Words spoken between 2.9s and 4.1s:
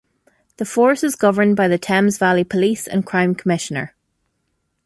Crime Commissioner.